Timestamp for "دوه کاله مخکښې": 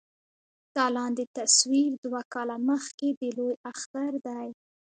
2.05-3.09